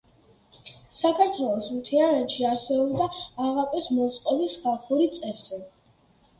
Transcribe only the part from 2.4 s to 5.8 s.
არსებობდა აღაპის მოწყობის ხალხური წესი.